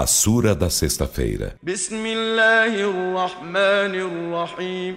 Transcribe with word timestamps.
A 0.00 0.06
Sura 0.06 0.54
da 0.54 0.70
Sexta-feira. 0.70 1.56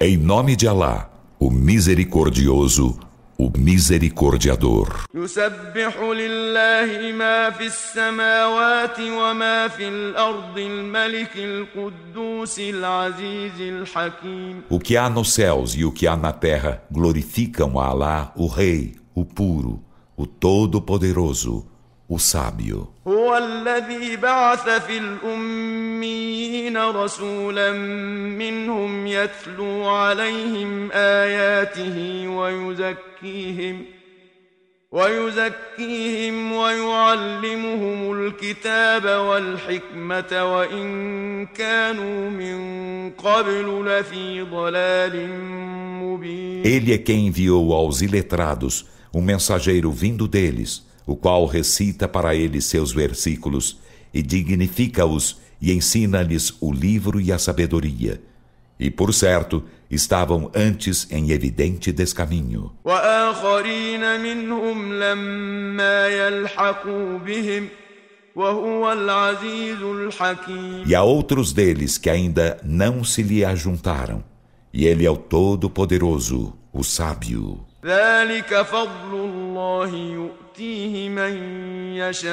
Em 0.00 0.16
nome 0.16 0.54
de 0.54 0.68
Alá, 0.68 1.10
o 1.40 1.50
Misericordioso, 1.50 3.00
o 3.36 3.50
Misericordiador. 3.58 5.06
O 14.70 14.78
que 14.78 14.96
há 14.96 15.10
nos 15.10 15.32
céus 15.32 15.74
e 15.74 15.84
o 15.84 15.90
que 15.90 16.06
há 16.06 16.16
na 16.16 16.32
terra 16.32 16.80
glorificam 16.88 17.76
a 17.76 17.86
Alá, 17.86 18.32
o 18.36 18.46
Rei, 18.46 18.94
o 19.12 19.24
Puro, 19.24 19.82
o 20.16 20.28
Todo-Poderoso. 20.28 21.71
O 22.12 22.18
Sábio. 22.18 22.88
هو 23.06 23.36
الذي 23.36 24.16
بعث 24.16 24.68
في 24.68 24.98
الأميين 24.98 26.76
رسولا 26.76 27.72
منهم 27.72 29.06
يتلو 29.06 29.88
عليهم 29.88 30.90
آياته 30.92 32.28
ويزكيهم 32.28 33.84
ويزكيهم 34.92 36.52
ويعلمهم 36.52 38.12
الكتاب 38.12 39.04
والحكمة 39.04 40.54
وإن 40.54 41.46
كانوا 41.46 42.30
من 42.30 43.10
قبل 43.10 43.84
لفي 43.86 44.42
ضلال 44.42 45.28
مبين 46.02 46.62
Ele 46.64 46.92
é 46.92 46.98
quem 46.98 47.26
enviou 47.26 47.72
aos 47.72 48.02
iletrados 48.02 48.86
um 49.14 49.20
mensageiro 49.20 49.90
vindo 49.90 50.28
deles, 50.28 50.82
o 51.06 51.16
qual 51.16 51.46
recita 51.46 52.06
para 52.06 52.34
eles 52.34 52.64
seus 52.64 52.92
versículos 52.92 53.78
e 54.12 54.22
dignifica-os 54.22 55.40
e 55.60 55.72
ensina-lhes 55.72 56.54
o 56.60 56.72
livro 56.72 57.20
e 57.20 57.32
a 57.32 57.38
sabedoria. 57.38 58.20
E 58.78 58.90
por 58.90 59.14
certo, 59.14 59.62
estavam 59.88 60.50
antes 60.54 61.06
em 61.10 61.30
evidente 61.30 61.92
descaminho. 61.92 62.72
E 70.86 70.94
há 70.94 71.02
outros 71.02 71.52
deles 71.52 71.98
que 71.98 72.10
ainda 72.10 72.58
não 72.64 73.04
se 73.04 73.22
lhe 73.22 73.44
ajuntaram, 73.44 74.24
e 74.72 74.86
ele 74.86 75.06
é 75.06 75.10
o 75.10 75.16
Todo-Poderoso, 75.16 76.54
o 76.72 76.82
Sábio. 76.82 77.71
ذلك 77.84 78.62
فضل 78.62 79.12
الله 79.12 79.88
يؤتيه 79.94 81.08
من 81.08 81.32
يشاء. 81.96 82.32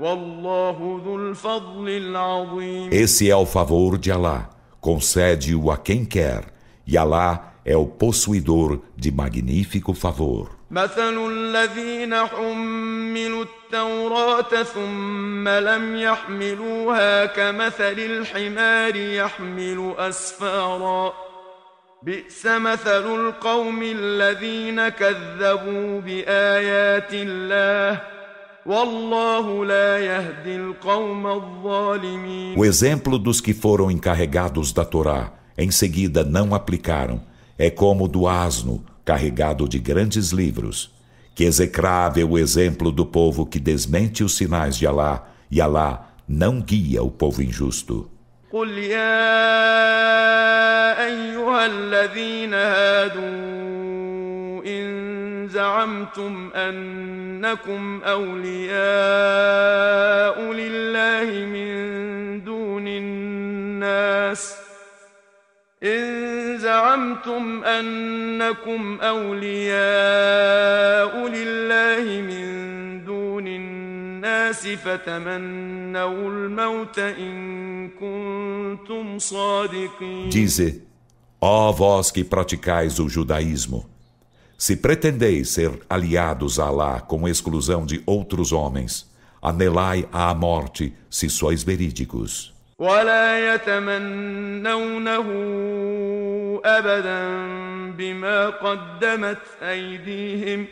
والله 0.00 1.02
ذو 1.04 1.16
الفضل 1.16 1.88
العظيم. 1.88 2.90
Esse 2.92 3.30
é 3.30 3.36
o 3.36 3.46
favor 3.46 3.98
de 3.98 4.12
Alá, 4.12 4.50
concede-o 4.80 5.70
a 5.70 5.76
quem 5.78 6.04
quer, 6.04 6.52
e 6.86 6.98
Alá 6.98 7.54
é 7.64 7.76
o 7.76 7.86
possuidor 7.86 8.80
de 8.96 9.10
magnífico 9.10 9.94
favor. 9.94 10.50
مثل 10.70 11.16
الذين 11.30 12.14
حملوا 12.14 13.44
التوراة 13.44 14.62
ثم 14.62 15.48
لم 15.48 15.96
يحملوها 15.96 17.26
كمثل 17.26 17.98
الحمار 17.98 18.96
يحمل 18.96 19.94
أسفارا. 19.98 21.27
بئس 22.03 22.45
مثل 22.45 23.05
القوم 23.15 23.79
الذين 23.83 24.89
كذبوا 24.89 26.01
بآيات 26.01 27.09
الله 27.13 28.01
والله 28.65 29.65
لا 29.65 29.99
يهدي 29.99 30.55
القوم 30.55 31.27
الظالمين 31.27 32.57
O 32.57 32.65
exemplo 32.65 33.17
dos 33.17 33.41
que 33.41 33.53
foram 33.53 33.89
encarregados 33.89 34.73
da 34.73 34.85
Torá, 34.85 35.33
em 35.57 35.71
seguida 35.71 36.23
não 36.23 36.53
aplicaram, 36.53 37.21
é 37.57 37.69
como 37.69 38.05
o 38.05 38.07
do 38.07 38.27
asno, 38.27 38.83
carregado 39.05 39.67
de 39.67 39.79
grandes 39.79 40.31
livros. 40.31 40.91
Que 41.35 41.45
execrável 41.45 42.31
o 42.31 42.37
exemplo 42.37 42.91
do 42.91 43.05
povo 43.05 43.45
que 43.45 43.59
desmente 43.59 44.23
os 44.23 44.35
sinais 44.35 44.75
de 44.77 44.85
Alá, 44.85 45.27
e 45.49 45.61
Alá 45.61 46.09
não 46.27 46.61
guia 46.61 47.01
o 47.01 47.11
povo 47.11 47.41
injusto. 47.41 48.09
قل 48.52 48.78
يا 48.78 49.28
أيها 51.06 51.66
الذين 51.66 52.54
هادوا 52.54 53.28
إن 54.66 55.48
زعمتم 55.50 56.50
أنكم 56.54 58.00
أولياء 58.04 58.78
لله 60.52 61.46
من 61.46 62.44
دون 62.44 62.88
الناس 62.88 64.54
إن 65.82 66.58
زعمتم 66.58 67.64
أنكم 67.64 68.98
أولياء 69.02 69.58
لله 71.28 72.20
من 72.20 72.48
دون 73.04 73.46
الناس 73.46 74.68
فتمنوا 74.68 76.30
الموت 76.30 76.98
إن 76.98 77.67
Dize, 80.29 80.83
ó 81.41 81.71
vós 81.71 82.11
que 82.11 82.23
praticais 82.23 82.99
o 82.99 83.07
judaísmo, 83.07 83.89
se 84.57 84.77
pretendeis 84.77 85.49
ser 85.49 85.71
aliados 85.89 86.59
a 86.59 86.65
Alá 86.67 87.01
com 87.01 87.27
exclusão 87.27 87.85
de 87.85 88.01
outros 88.05 88.51
homens, 88.51 89.11
anelai 89.41 90.07
à 90.11 90.33
morte 90.33 90.93
se 91.09 91.29
sois 91.29 91.63
verídicos. 91.63 92.53
ولا 92.79 93.53
يتمنونه 93.53 95.27
أبدا 96.65 97.21
بما 97.97 98.49
قدمت 98.49 99.37
أيديهم 99.61 100.67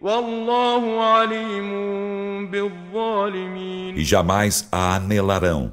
والله 0.00 1.04
عليم 1.04 2.50
بالظالمين 2.50 3.96
E 3.96 4.04
jamais 4.04 4.68
a 4.72 4.96
anelarão 4.96 5.72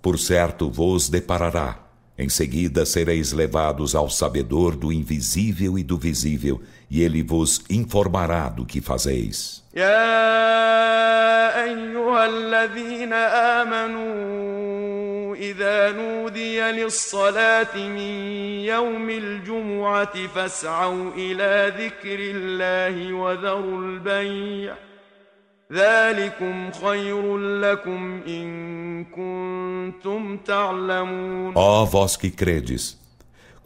por 0.00 0.18
certo 0.18 0.70
vos 0.70 1.08
deparará. 1.08 1.78
Em 2.18 2.28
seguida 2.28 2.84
sereis 2.84 3.32
levados 3.32 3.94
ao 3.94 4.10
sabedor 4.10 4.76
do 4.76 4.92
invisível 4.92 5.78
e 5.78 5.82
do 5.82 5.96
visível, 5.96 6.60
e 6.90 7.02
ele 7.02 7.22
vos 7.22 7.62
informará 7.70 8.48
do 8.48 8.66
que 8.66 8.80
fazeis. 8.80 9.62
يا 9.74 11.64
أيها 11.64 12.26
الذين 12.26 13.12
آمنوا 13.62 15.36
إذا 15.36 15.92
نودي 15.92 16.60
للصلاة 16.60 17.76
من 17.76 18.18
يوم 18.64 19.10
الجمعة 19.10 20.26
فاسعوا 20.26 21.10
إلى 21.16 21.72
ذكر 21.78 22.18
الله 22.20 23.12
وذروا 23.12 23.78
البيع 23.78 24.74
Ó 31.55 31.83
vós 31.83 32.15
que 32.15 32.31
credes, 32.31 32.97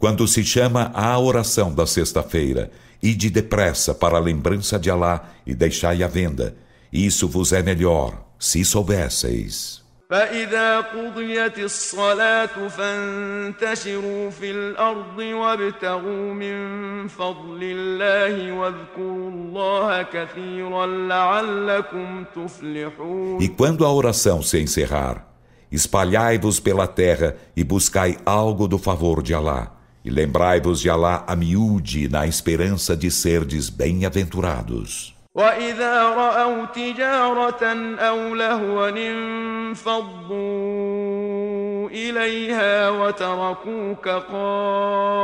quando 0.00 0.26
se 0.26 0.42
chama 0.42 0.90
à 0.94 1.16
oração 1.16 1.72
da 1.72 1.86
sexta-feira, 1.86 2.72
ide 3.00 3.30
depressa 3.30 3.94
para 3.94 4.16
a 4.16 4.20
lembrança 4.20 4.80
de 4.80 4.90
Alá 4.90 5.30
e 5.46 5.54
deixai 5.54 6.02
a 6.02 6.08
venda. 6.08 6.56
Isso 6.92 7.28
vos 7.28 7.52
é 7.52 7.62
melhor, 7.62 8.20
se 8.36 8.64
soubesseis. 8.64 9.81
فإذا 10.11 10.79
قضيت 10.79 11.59
الصلاة 11.59 12.67
فانتشروا 12.67 14.29
في 14.29 14.51
الأرض 14.51 15.17
وابتغوا 15.17 16.33
من 16.33 17.07
فضل 17.07 17.59
الله 17.61 18.51
واذكروا 18.51 19.29
الله 19.29 20.03
كثيرا 20.03 20.85
لعلكم 20.85 22.23
تفلحون 22.35 23.41
E 23.41 23.49
quando 23.49 23.83
a 23.85 23.91
oração 23.91 24.41
se 24.41 24.61
encerrar, 24.61 25.27
espalhai-vos 25.69 26.61
pela 26.61 26.87
terra 26.87 27.35
e 27.55 27.63
buscai 27.63 28.17
algo 28.25 28.67
do 28.67 28.77
favor 28.77 29.21
de 29.21 29.33
Alá. 29.33 29.73
E 30.05 30.09
lembrai-vos 30.09 30.79
de 30.79 30.89
Alá 30.89 31.25
a 31.27 31.35
miúde 31.35 32.07
na 32.07 32.25
esperança 32.25 32.95
de 32.95 33.11
serdes 33.11 33.69
bem-aventurados. 33.69 35.17
وإذا 35.35 36.03
رأوا 36.03 36.65
تجارة 36.65 37.63
أو 37.99 38.35
لهوا 38.35 38.89
انفضوا 38.89 40.37
إليها 41.89 42.89
وتركوك 42.89 44.07
قائما 44.07 45.17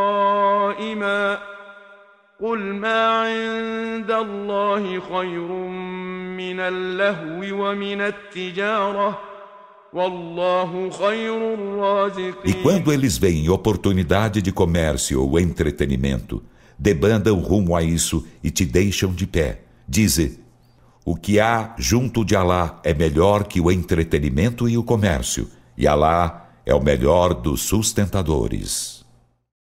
قل 2.42 2.60
ما 2.60 3.22
عند 3.22 4.12
الله 4.12 5.00
خير 5.00 5.48
من 6.38 6.60
اللهو 6.60 7.66
ومن 7.66 8.02
التجارة 8.02 9.20
والله 9.94 10.90
خير 10.90 11.54
الرازقين 11.54 12.34
E 12.46 12.54
quando 12.62 12.92
eles 12.92 13.18
veem 13.18 13.50
oportunidade 13.50 14.42
de 14.42 14.52
comércio 14.52 15.22
ou 15.22 15.40
entretenimento, 15.40 16.44
debandam 16.78 17.40
rumo 17.40 17.76
a 17.76 17.84
isso 17.84 18.28
e 18.44 18.52
te 18.52 18.66
deixam 18.66 19.12
de 19.14 19.26
pé. 19.26 19.60
Dize: 19.89 20.39
O 21.03 21.17
que 21.17 21.41
há 21.41 21.75
junto 21.79 22.23
de 22.23 22.37
Alá 22.37 22.79
é 22.85 22.93
melhor 22.93 23.45
que 23.45 23.59
o 23.59 23.73
entretenimento 23.73 24.69
e 24.69 24.77
o 24.77 24.85
comércio, 24.85 25.49
e 25.79 25.87
Alá 25.87 26.51
é 26.67 26.75
o 26.75 26.83
melhor 26.83 27.33
dos 27.33 27.63
sustentadores. 27.63 28.98